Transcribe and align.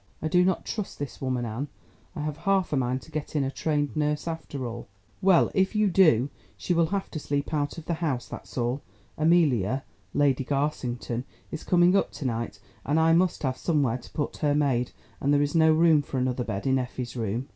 I 0.19 0.27
do 0.27 0.43
not 0.43 0.65
trust 0.65 0.97
this 0.97 1.21
woman 1.21 1.45
Anne. 1.45 1.67
I 2.15 2.21
have 2.21 2.37
half 2.37 2.73
a 2.73 2.75
mind 2.75 3.03
to 3.03 3.11
get 3.11 3.35
in 3.35 3.43
a 3.43 3.51
trained 3.51 3.95
nurse 3.95 4.27
after 4.27 4.65
all." 4.65 4.87
"Well, 5.21 5.51
if 5.53 5.75
you 5.75 5.91
do, 5.91 6.31
she 6.57 6.73
will 6.73 6.87
have 6.87 7.11
to 7.11 7.19
sleep 7.19 7.53
out 7.53 7.77
of 7.77 7.85
the 7.85 7.93
house, 7.93 8.27
that's 8.27 8.57
all. 8.57 8.81
Amelia 9.15 9.83
(Lady 10.15 10.43
Garsington) 10.43 11.23
is 11.51 11.63
coming 11.63 11.95
up 11.95 12.11
to 12.13 12.25
night, 12.25 12.57
and 12.83 12.99
I 12.99 13.13
must 13.13 13.43
have 13.43 13.57
somewhere 13.57 13.99
to 13.99 14.09
put 14.09 14.37
her 14.37 14.55
maid, 14.55 14.89
and 15.19 15.31
there 15.31 15.43
is 15.43 15.53
no 15.53 15.71
room 15.71 16.01
for 16.01 16.17
another 16.17 16.43
bed 16.43 16.65
in 16.65 16.79
Effie's 16.79 17.15
room." 17.15 17.47